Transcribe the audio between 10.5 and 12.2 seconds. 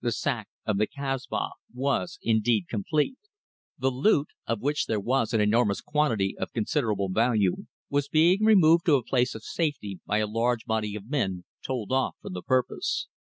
body of men told off